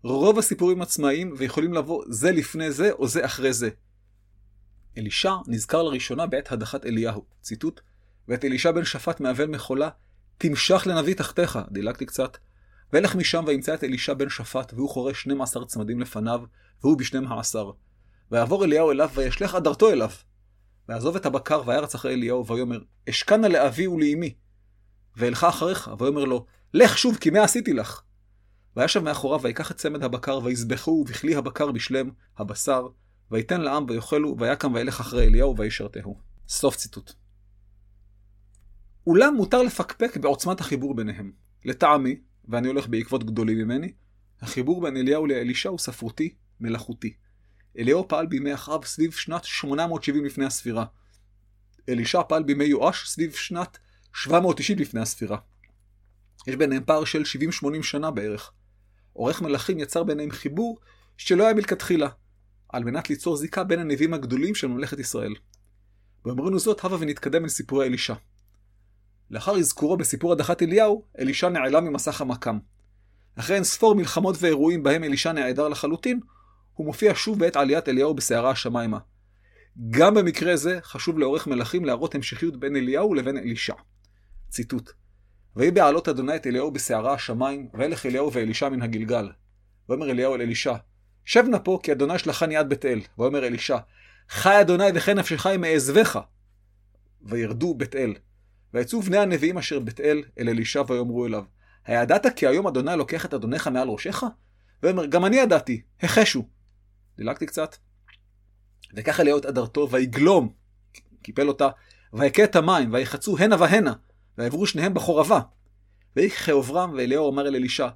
[0.03, 3.69] רוב הסיפורים עצמאיים ויכולים לבוא זה לפני זה או זה אחרי זה.
[4.97, 7.25] אלישע נזכר לראשונה בעת הדחת אליהו.
[7.41, 7.81] ציטוט:
[8.27, 9.89] ואת אלישע בן שפט מאבל מחולה,
[10.37, 12.37] תמשך לנביא תחתיך, דילגתי קצת.
[12.93, 16.41] וילך משם וימצא את אלישע בן שפט, והוא חורש 12 צמדים לפניו,
[16.83, 17.71] והוא בשנים העשר.
[18.31, 20.09] ויעבור אליהו אליו, וישלח אדרתו אליו.
[20.89, 24.33] ויעזוב את הבקר, וירץ אחרי אליהו, ויאמר, אשכנה לאבי ולאמי.
[25.15, 28.01] ואלך אחריך, ויאמר לו, לך שוב, כי מה עשיתי לך?
[28.75, 32.87] וישב מאחוריו, ויקח את צמד הבקר, ויזבחו בכלי הבקר בשלם, הבשר,
[33.31, 36.17] ויתן לעם ויאכלו, ויקם וילך אחרי אליהו וישרתהו.
[36.47, 37.13] סוף ציטוט.
[39.07, 41.31] אולם מותר לפקפק בעוצמת החיבור ביניהם.
[41.65, 43.91] לטעמי, ואני הולך בעקבות גדולים ממני,
[44.41, 47.13] החיבור בין אליהו לאלישע הוא ספרותי, מלאכותי.
[47.77, 50.85] אליהו פעל בימי אחאב סביב שנת 870 לפני הספירה.
[51.89, 53.77] אלישע פעל בימי יואש סביב שנת
[54.13, 55.37] 790 לפני הספירה.
[56.47, 57.23] יש ביניהם פער של
[57.81, 58.51] 70-80 שנה בערך.
[59.13, 60.79] עורך מלכים יצר ביניהם חיבור
[61.17, 62.09] שלא היה מלכתחילה,
[62.69, 65.33] על מנת ליצור זיקה בין הנביאים הגדולים של ממלכת ישראל.
[66.25, 68.13] באמרנו זאת, הבה ונתקדם אל סיפורי אלישע.
[69.31, 72.59] לאחר אזכורו בסיפור הדחת אליהו, אלישע נעלם ממסך המקם.
[73.35, 76.19] אחרי אין ספור מלחמות ואירועים בהם אלישע נעדר לחלוטין,
[76.77, 78.97] הוא מופיע שוב בעת עליית אליהו בסערה השמיימה.
[79.89, 83.73] גם במקרה זה חשוב לעורך מלכים להראות המשכיות בין אליהו לבין אלישע.
[84.49, 84.91] ציטוט:
[85.55, 89.31] ויהי בעלות אדוני את אליהו בסערה השמיים, וילך אליהו ואלישע מן הגלגל.
[89.89, 90.73] ואומר אליהו אל אלישע,
[91.25, 93.01] שב נא פה, כי אדוני שלחני עד בית אל.
[93.17, 93.77] ואומר אלישע,
[94.29, 96.19] חי אדוני וכן נפשך אם אעזבך.
[97.21, 98.13] וירדו בית אל.
[98.73, 101.43] ויצאו בני הנביאים אשר בית אל אל אלישע ויאמרו אליו,
[101.85, 104.23] הידעת כי היום אדוני לוקח את אדונך מעל ראשך?
[104.83, 106.56] ואומר, גם אני ידעתי, החשו.
[107.17, 107.75] דילגתי קצת.
[108.93, 110.53] וכך אליהו את אדרתו, ויגלום,
[111.21, 111.69] קיפל אותה,
[112.13, 113.93] ויכה את המים, ויחצו הנה והנה,
[114.37, 115.39] ויעברו שניהם בחורבה.
[116.15, 117.87] ויהי עוברם, ואליהו אמר אל אלישע,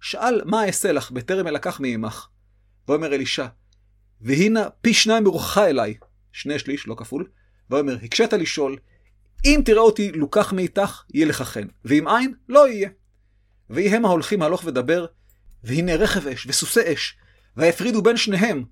[0.00, 2.28] שאל מה אעשה לך, בטרם אלקח מעמך.
[2.88, 3.46] ואומר אלישע,
[4.20, 5.94] והנה פי שניים ברוחך אליי,
[6.32, 7.28] שני שליש, לא כפול,
[7.70, 8.76] ואומר, הקשית לשאול,
[9.44, 12.88] אם תראה אותי לוקח מאיתך, יהיה לך חן, ואם אין, לא יהיה.
[13.70, 15.06] ויהי הם ההולכים הלוך ודבר,
[15.64, 17.16] והנה רכב אש וסוסי אש,
[17.56, 18.64] ויפרידו בין שניהם,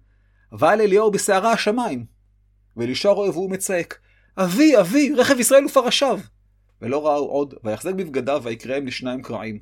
[0.52, 2.04] ועל אליהו בסערה השמיים.
[2.76, 3.98] ואלישע רואה והוא מצייק,
[4.36, 6.20] אבי, אבי, רכב ישראל ופרשיו.
[6.82, 9.58] ולא ראו עוד, ויחזק בבגדיו, ויקראם לשניים קרעים.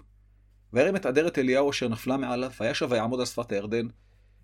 [0.72, 3.86] וירם את אדרת אליהו אשר נפלה מעליו, וישב ויעמוד על שפת הירדן.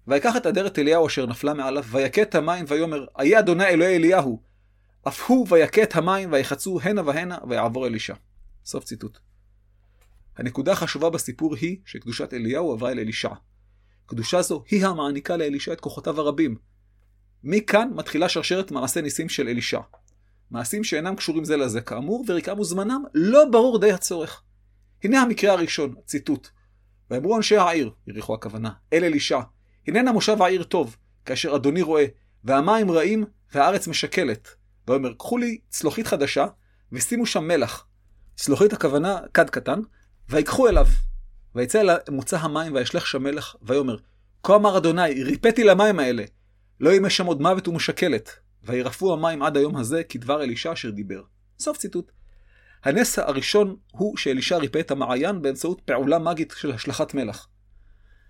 [0.07, 4.43] ויקח את אדרת אליהו אשר נפלה מעליו, ויכה את המים, ויאמר, איה אדוני אלוהי אליהו.
[5.09, 8.14] אף הוא ויכה את המים, ויחצו הנה והנה, ויעבור אלישע.
[8.64, 9.19] סוף ציטוט.
[10.37, 13.31] הנקודה החשובה בסיפור היא שקדושת אליהו עברה אל אלישע.
[14.09, 16.57] קדושה זו היא המעניקה לאלישע את כוחותיו הרבים.
[17.44, 19.81] מכאן מתחילה שרשרת מעשי ניסים של אלישע.
[20.51, 24.42] מעשים שאינם קשורים זה לזה כאמור, ורקעם וזמנם לא ברור די הצורך.
[25.05, 26.49] הנה המקרה הראשון, ציטוט.
[27.11, 29.40] ואמרו אנשי העיר, יריחו הכוונה, אל אלישע,
[29.87, 32.07] הננה מושב העיר טוב, כאשר אדוני רואה,
[32.44, 34.49] והמים רעים, והארץ משקלת.
[34.88, 36.47] ואומר, קחו לי צלוחית חדשה,
[36.92, 37.87] ושימו שם מלח.
[38.37, 39.81] צלוחית הכוונה, כד קטן,
[40.29, 40.87] ויקחו אליו.
[41.59, 43.97] ויצא אל מוצא המים, וישלח שם מלח, ויאמר,
[44.42, 46.25] כה אמר אדוני, ריפאתי למים האלה,
[46.81, 48.31] לא ימי שם עוד מוות ומשקלת.
[48.64, 51.23] וירפו המים עד היום הזה, כדבר אלישע אשר דיבר.
[51.59, 52.12] סוף ציטוט.
[52.85, 57.49] הנס הראשון הוא שאלישע ריפא את המעיין באמצעות פעולה מגית של השלכת מלח.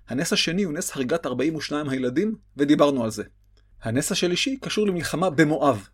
[0.08, 3.24] הנס השני הוא נס הריגת 42 הילדים, ודיברנו על זה.
[3.82, 5.88] הנס השלישי קשור למלחמה במואב.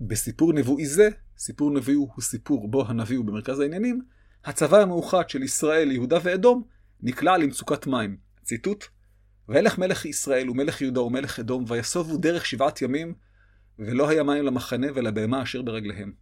[0.00, 4.02] בסיפור נבואי זה, סיפור נבואי הוא סיפור בו הנביא הוא במרכז העניינים,
[4.44, 6.62] הצבא המאוחד של ישראל, יהודה ואדום,
[7.00, 8.16] נקלע למצוקת מים.
[8.42, 8.84] ציטוט:
[9.48, 13.14] וילך מלך ישראל ומלך יהודה ומלך אדום, ויסובו דרך שבעת ימים,
[13.78, 16.12] ולא היה מים למחנה ולבהמה אשר ברגליהם.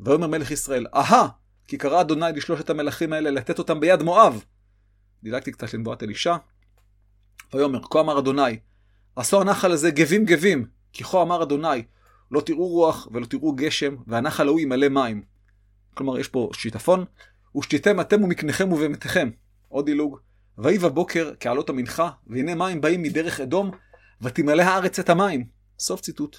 [0.00, 1.28] ויאמר מלך ישראל, אהה,
[1.68, 4.44] כי קרא אדוני לשלושת המלכים האלה לתת אותם ביד מואב.
[5.22, 6.36] דילגתי קצת לנבואת אלישע.
[7.54, 8.58] ויאמר, כה אמר אדוני,
[9.16, 11.82] עשו הנחל הזה גבים גבים, כי כה אמר אדוני,
[12.30, 15.22] לא תראו רוח ולא תראו גשם, והנחל ההוא ימלא מים.
[15.94, 17.04] כלומר, יש פה שיטפון,
[17.56, 19.30] ושתיתם אתם ומקניכם ובהמתכם.
[19.68, 20.18] עוד דילוג.
[20.58, 23.70] ויהי בבוקר כעלות המנחה, והנה מים באים מדרך אדום,
[24.20, 25.44] ותמלא הארץ את המים.
[25.78, 26.36] סוף ציטוט.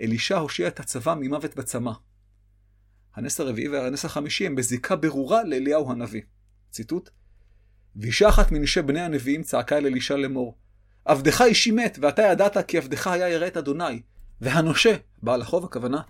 [0.00, 1.92] אלישע הושיע את הצבא ממוות בצמא.
[3.14, 6.22] הנס הרביעי והנס החמישי הם בזיקה ברורה לאליהו הנביא.
[6.70, 7.10] ציטוט:
[7.96, 10.58] ואישה אחת מנשי בני הנביאים צעקה אל אלישע לאמור,
[11.04, 14.02] עבדך אישי מת, ואתה ידעת כי עבדך היה ירא את אדוני.
[14.40, 16.00] והנושה, בעל החוב הכוונה,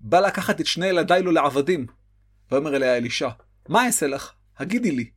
[0.00, 1.86] בא לקחת את שני ילדיי לו לעבדים.
[2.50, 3.28] ויאמר אליה אלישע,
[3.68, 4.32] מה אעשה לך?
[4.58, 5.10] הגידי לי.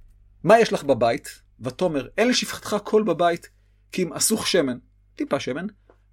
[0.43, 1.41] מה יש לך בבית?
[1.61, 3.49] ותאמר, אין לשפחתך קול בבית,
[3.91, 4.77] כי אם אסוך שמן,
[5.15, 5.65] טיפה שמן,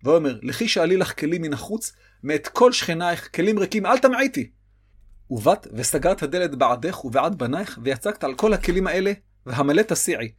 [0.05, 1.93] ואומר, לכי שאלי לך כלים מן החוץ,
[2.23, 4.51] מאת כל שכנייך, כלים ריקים, אל תמעיטי.
[5.31, 9.13] ובאת וסגרת הדלת בעדך ובעד בנייך, ויצקת על כל הכלים האלה,
[9.47, 10.33] והמלא תסיעי.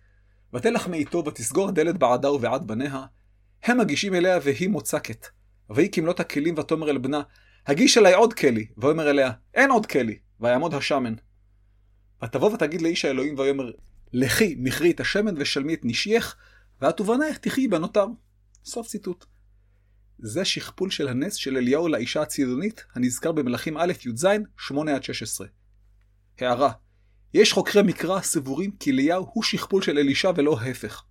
[0.54, 3.06] ותלך מאיתו ותסגור הדלת בעדה ובעד בניה,
[3.64, 5.28] הם מגישים אליה והיא מוצקת.
[5.70, 7.22] ויהי כמלות הכלים ותאמר אל בנה,
[7.68, 11.14] הגיש אלי עוד כלי, ויאמר אליה, אין עוד כלי, ויעמוד השמן.
[12.24, 13.72] ותבוא ותגיד לאיש האלוהים ויאמר,
[14.14, 16.36] לכי מכרי את השמן ושלמי את נשייך,
[16.82, 18.06] ואת ובנייך תחי בנותר.
[18.66, 19.26] סוף ציטוט.
[20.20, 24.26] זה שכפול של הנס של אליהו לאישה הצידונית, הנזכר במלכים א' י"ז
[24.72, 24.72] 8-16.
[26.40, 26.72] הערה
[27.34, 31.04] יש חוקרי מקרא סבורים כי אליהו הוא שכפול של אלישע ולא ההפך.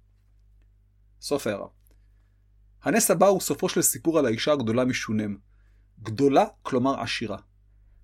[1.21, 1.67] סוף הערה.
[2.83, 5.37] הנס הבא הוא סופו של סיפור על האישה הגדולה משונם.
[6.03, 7.39] גדולה, כלומר עשירה.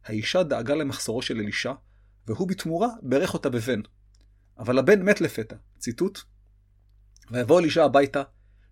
[0.05, 1.73] האישה דאגה למחסורו של אלישע,
[2.31, 3.81] והוא בתמורה ברך אותה בבן.
[4.59, 5.57] אבל הבן מת לפתע.
[5.79, 6.21] ציטוט:
[7.31, 8.23] ויבוא אלישע הביתה,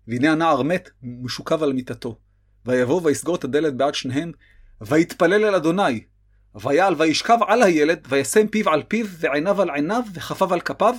[0.07, 2.19] והנה הנער מת, משוכב על מיטתו.
[2.65, 4.31] ויבוא ויסגור את הדלת בעד שניהם,
[4.81, 6.03] ויתפלל אל אדוני.
[6.55, 10.95] ויעל וישכב על הילד, וישם פיו על פיו, ועיניו על עיניו, וכפיו על כפיו,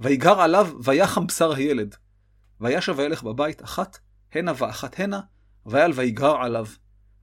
[0.00, 1.94] ויגר עליו, ויחם בשר הילד.
[2.60, 3.98] וישב וילך בבית אחת,
[4.32, 5.20] הנה ואחת הנה,
[5.66, 6.66] ויעל ויגרר עליו.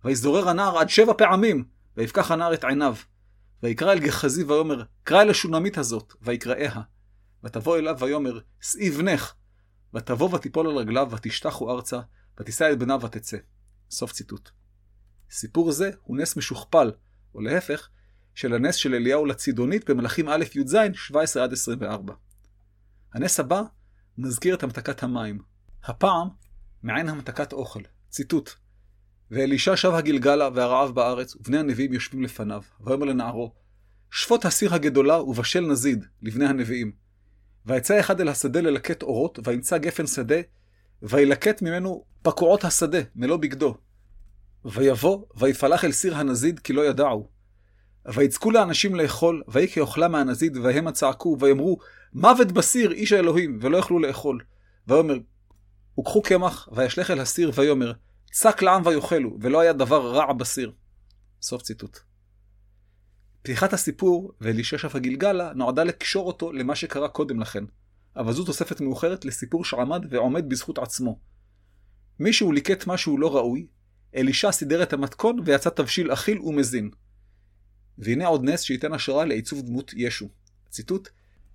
[0.03, 1.63] ויזורר הנער עד שבע פעמים,
[1.97, 2.95] ויפקח הנער את עיניו.
[3.63, 6.81] ויקרא אל גחזי ויאמר, קרא אל השונמית הזאת, ויקראיה.
[7.43, 9.33] ותבוא אליו ויאמר, שאי בנך.
[9.93, 11.99] ותבוא ותיפול על רגליו, ותשתחו ארצה,
[12.39, 13.37] ותישא את בניו ותצא.
[13.89, 14.49] סוף ציטוט.
[15.31, 16.91] סיפור זה הוא נס משוכפל,
[17.35, 17.89] או להפך,
[18.35, 20.75] של הנס של אליהו לצידונית במלאכים א' י"ז
[21.11, 22.11] 17-24.
[23.13, 23.61] הנס הבא
[24.17, 25.39] מזכיר את המתקת המים.
[25.83, 26.27] הפעם,
[26.83, 27.81] מעין המתקת אוכל.
[28.09, 28.49] ציטוט:
[29.31, 32.61] ואלישע שב הגלגלה והרעב בארץ, ובני הנביאים יושבים לפניו.
[32.81, 33.53] ויאמר לנערו,
[34.11, 36.91] שפוט הסיר הגדולה ובשל נזיד לבני הנביאים.
[37.65, 40.35] ויצא אחד אל השדה ללקט אורות, וימצא גפן שדה,
[41.01, 43.77] וילקט ממנו פקועות השדה, מלוא בגדו.
[44.65, 47.29] ויבוא, ויפלח אל סיר הנזיד, כי לא ידעו.
[48.13, 51.77] ויצקו לאנשים לאכול, ויהי כאוכלה מהנזיד, והמה צעקו, ויאמרו,
[52.13, 54.39] מוות בסיר, איש האלוהים, ולא יכלו לאכול.
[54.87, 55.17] ויאמר,
[55.99, 57.91] וקחו קמח, וישלך אל הסיר, ויאמר,
[58.37, 60.71] צק לעם ויאכלו, ולא היה דבר רע בסיר.
[61.41, 61.99] סוף ציטוט.
[63.41, 67.63] פתיחת הסיפור, ואלישע שף הגלגלה, נועדה לקשור אותו למה שקרה קודם לכן.
[68.15, 71.19] אבל זו תוספת מאוחרת לסיפור שעמד ועומד בזכות עצמו.
[72.19, 73.67] מישהו ליקט משהו לא ראוי,
[74.15, 76.89] אלישע סידר את המתכון ויצא תבשיל אכיל ומזין.
[77.97, 80.29] והנה עוד נס שייתן השראה לעיצוב דמות ישו.
[80.69, 81.09] ציטוט: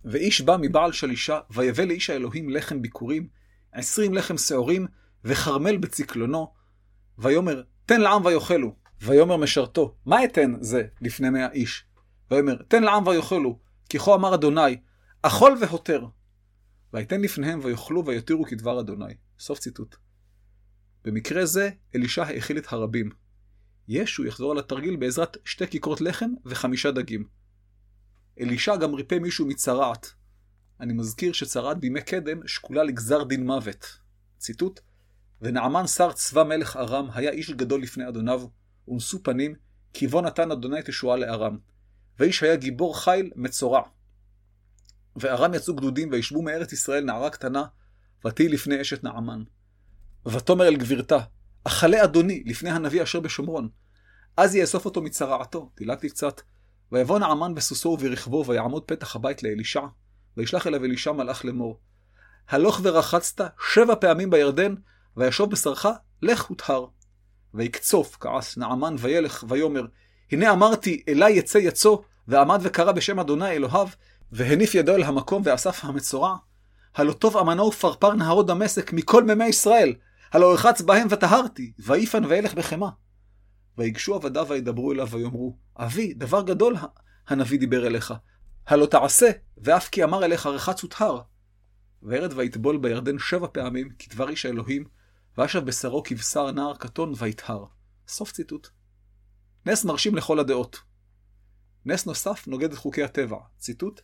[0.05, 3.29] ואיש בא מבעל שלישה, ויבא לאיש האלוהים לחם ביכורים,
[3.73, 4.87] עשרים לחם שעורים,
[5.25, 6.60] וכרמל בצקלונו,
[7.20, 8.76] ויאמר, תן לעם ויאכלו.
[9.00, 11.85] ויאמר משרתו, מה אתן זה לפני מאה איש?
[12.30, 14.76] ויאמר, תן לעם ויאכלו, כי כה אמר אדוני,
[15.22, 16.06] אכול והותר.
[16.92, 19.14] ויתן לפניהם ויאכלו ויתירו כדבר אדוני.
[19.38, 19.96] סוף ציטוט.
[21.04, 23.11] במקרה זה, אלישע האכיל את הרבים.
[23.88, 27.24] ישו יחזור על התרגיל בעזרת שתי כיכרות לחם וחמישה דגים.
[28.40, 30.12] אלישע גם ריפא מישהו מצרעת.
[30.80, 33.98] אני מזכיר שצרעת בימי קדם שקולה לגזר דין מוות.
[34.38, 34.80] ציטוט:
[35.42, 38.42] ונעמן שר צבא מלך ארם היה איש גדול לפני אדוניו,
[38.88, 39.55] ונשוא פנים,
[39.92, 41.59] כי בו נתן אדוני תשועה לארם.
[42.18, 43.83] ואיש היה גיבור חיל מצורע.
[45.16, 47.64] וארם יצאו גדודים וישבו מארץ ישראל נערה קטנה,
[48.26, 49.42] ותהי לפני אשת נעמן.
[50.26, 51.18] ותאמר אל גבירתה,
[51.64, 53.68] אכלה אדוני לפני הנביא אשר בשומרון.
[54.37, 56.40] אז יאסוף אותו מצרעתו, דילגתי קצת.
[56.92, 59.83] ויבוא נעמן בסוסו וברכבו, ויעמוד פתח הבית לאלישע,
[60.37, 61.81] וישלח אליו אלישע מלאך לאמור.
[62.48, 63.40] הלוך ורחצת
[63.74, 64.74] שבע פעמים בירדן,
[65.16, 65.87] וישוב בשרך,
[66.23, 66.87] לך וטהר.
[67.55, 69.87] ויקצוף, כעס נעמן וילך, ויאמר,
[70.33, 73.88] הנה אמרתי, אלי יצא יצוא, ועמד וקרא בשם אדוני אלוהיו,
[74.33, 76.37] והניף ידו אל המקום ואסף המצורע.
[76.94, 79.94] הלא טוב אמנו ופרפר נהרות דמשק מכל מימי ישראל,
[80.33, 82.88] הלא ארחץ בהם וטהרתי, ויפן וילך בחמה.
[83.79, 86.77] ויגשו עבדיו וידברו אליו ויאמרו, אבי, דבר גדול
[87.29, 88.14] הנביא דיבר אליך.
[88.66, 91.20] הלא תעשה, ואף כי אמר אליך רחץ וטהר.
[92.03, 94.85] וירד ויטבול בירדן שבע פעמים, כדבר איש האלוהים,
[95.40, 97.64] וישב בשרו כבשר נער קטון ויטהר.
[98.09, 98.68] סוף ציטוט.
[99.66, 100.81] נס מרשים לכל הדעות.
[101.85, 103.37] נס נוסף נוגד את חוקי הטבע.
[103.59, 104.00] ציטוט: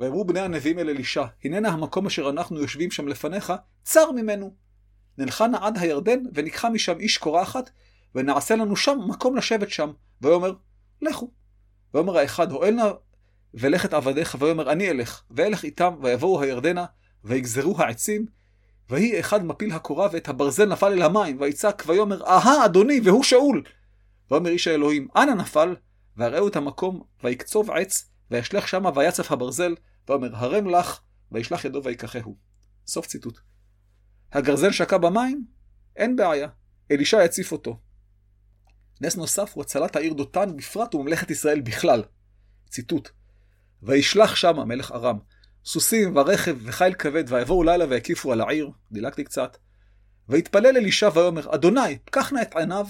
[0.00, 4.54] ויאמרו בני הנביאים אל אלישע, הננה המקום אשר אנחנו יושבים שם לפניך, צר ממנו.
[5.18, 7.70] נלכה נא עד הירדן, וניקחה משם איש קורחת,
[8.14, 9.92] ונעשה לנו שם מקום לשבת שם.
[10.20, 10.54] ויאמר,
[11.02, 11.30] לכו.
[11.94, 12.90] ויאמר האחד, הואל נא
[13.54, 16.84] ולך את עבדיך, ויאמר אני אלך, ואלך איתם, ויבואו הירדנה,
[17.24, 18.26] ויגזרו העצים,
[18.90, 23.62] ויהי אחד מפיל הקורה, ואת הברזל נפל אל המים, ויצעק, ויאמר, אהה, אדוני, והוא שאול.
[24.30, 25.76] ויאמר איש האלוהים, אנה נפל?
[26.16, 29.74] והראו את המקום, ויקצוב עץ, וישלך שמה, ויצף הברזל,
[30.08, 31.00] ויאמר, הרם לך,
[31.32, 32.36] וישלח ידו ויקחהו.
[32.86, 33.38] סוף ציטוט.
[34.32, 35.44] הגרזן שקע במים?
[35.96, 36.48] אין בעיה.
[36.90, 37.80] אלישע יציף אותו.
[39.00, 42.02] נס נוסף הוא הצלת העיר דותן בפרט וממלכת ישראל בכלל.
[42.70, 43.08] ציטוט:
[43.82, 45.18] וישלח שמה מלך ארם,
[45.64, 49.56] סוסים ורכב וחיל כבד, ויבואו לילה ויקיפו על העיר, דילגתי קצת.
[50.28, 52.86] ויתפלל אלישע ויאמר, אדוני, פקח נא את עיניו,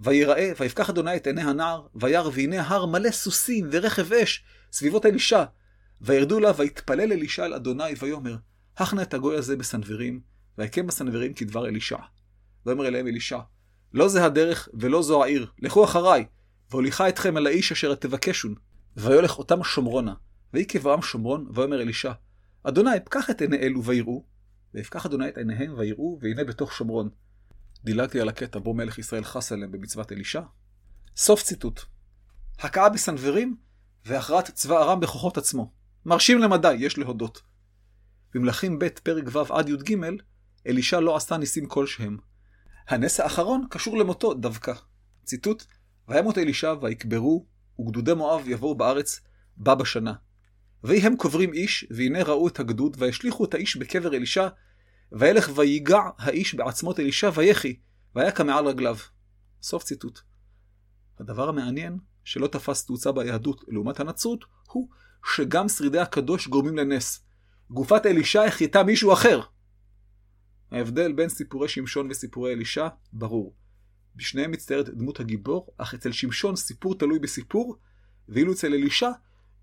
[0.00, 5.44] ויראה, ויפקח אדוני את עיני הנער, וירא והנה הר מלא סוסים ורכב אש, סביבות אלישע.
[6.00, 8.36] וירדו אליו, ויתפלל אלישע אל אדוני, ויאמר,
[8.76, 10.20] הך נא את הגוי הזה בסנוורים,
[10.58, 11.98] ויקם בסנוורים כדבר אלישע.
[12.66, 13.38] ויאמר אליהם אלישע,
[13.92, 16.24] לא זה הדרך ולא זו העיר, לכו אחריי,
[16.70, 18.54] והוליכה אתכם אל האיש אשר תבקשון.
[18.96, 20.14] ויולך אותם שומרונה,
[20.54, 22.12] ויהי כבעם שומרון, ויאמר אלישע,
[22.62, 24.24] אדוני, פקח את עיני אלו ויראו,
[24.74, 27.08] ויפקח אדוני את עיניהם ויראו, והנה בתוך שומרון.
[27.84, 30.42] דילגתי על הקטע בו מלך ישראל חס עליהם במצוות אלישע.
[31.16, 31.80] סוף ציטוט.
[32.58, 33.56] הכאה בסנוורים
[34.04, 35.72] והכרעת צבא ארם בכוחות עצמו.
[36.04, 37.42] מרשים למדי, יש להודות.
[38.34, 39.96] במלכים ב' פרק ו' עד י"ג,
[40.66, 42.16] אלישע לא עשה ניסים כלשהם.
[42.88, 44.72] הנס האחרון קשור למותו דווקא.
[45.24, 45.64] ציטוט:
[46.08, 47.46] וימות אלישע ויקברו,
[47.80, 49.20] וגדודי מואב יבואו בארץ
[49.56, 50.14] בה בשנה.
[50.84, 54.48] ויהי הם קוברים איש, והנה ראו את הגדוד, וישליכו את האיש בקבר אלישע,
[55.12, 57.76] וילך ויגע האיש בעצמות אלישע ויחי,
[58.14, 58.96] והיה מעל רגליו.
[59.62, 60.20] סוף ציטוט.
[61.20, 64.88] הדבר המעניין, שלא תפס תאוצה ביהדות לעומת הנצרות, הוא
[65.26, 67.24] שגם שרידי הקדוש גורמים לנס.
[67.70, 69.40] גופת אלישע החייתה מישהו אחר.
[70.70, 73.54] ההבדל בין סיפורי שמשון וסיפורי אלישע ברור.
[74.16, 77.76] בשניהם מצטיירת דמות הגיבור, אך אצל שמשון סיפור תלוי בסיפור,
[78.28, 79.10] ואילו אצל אלישע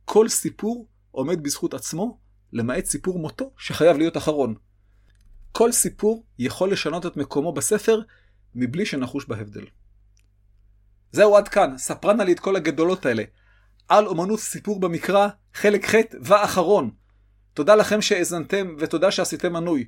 [0.05, 2.17] כל סיפור עומד בזכות עצמו,
[2.53, 4.55] למעט סיפור מותו שחייב להיות אחרון.
[5.51, 8.01] כל סיפור יכול לשנות את מקומו בספר
[8.55, 9.65] מבלי שנחוש בהבדל.
[11.11, 13.23] זהו עד כאן, ספרנה לי את כל הגדולות האלה.
[13.89, 16.91] על אומנות סיפור במקרא, חלק ח' ואחרון.
[17.53, 19.85] תודה לכם שהאזנתם, ותודה שעשיתם מנוי.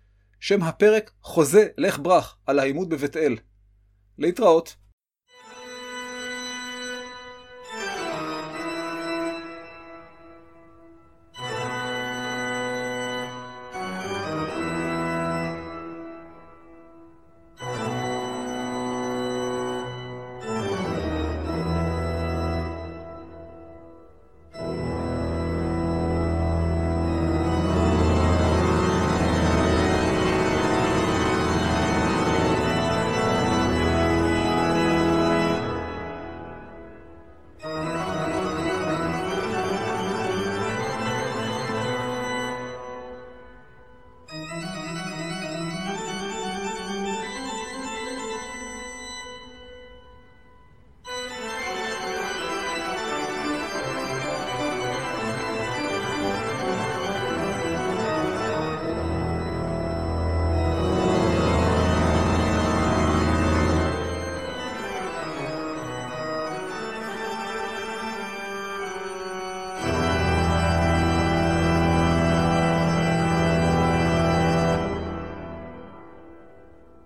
[0.41, 3.37] שם הפרק חוזה לך ברח, על העימות בבית אל.
[4.19, 4.77] להתראות.